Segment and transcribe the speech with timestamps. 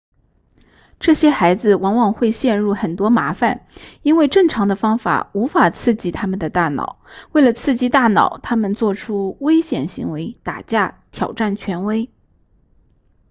[0.99, 3.67] 这些孩子往往会陷入很多麻烦
[4.01, 6.97] 因为正常的方法无法刺激他们的大脑
[7.33, 12.09] 为了刺激大脑他们做出危险行为打架挑战权威